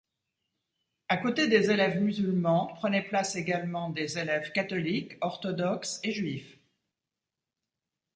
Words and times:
À 1.09 1.17
côté 1.17 1.47
des 1.47 1.69
élèves 1.69 2.01
musulmans, 2.01 2.65
prenaient 2.73 3.03
place 3.03 3.35
également 3.35 3.91
des 3.91 4.17
élèves 4.17 4.51
catholiques, 4.51 5.13
orthodoxes 5.21 5.99
et 6.03 6.11
juifs. 6.11 6.57